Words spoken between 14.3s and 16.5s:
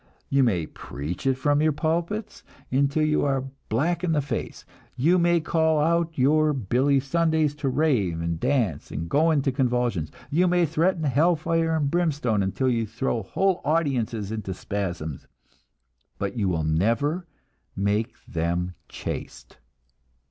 into spasms but you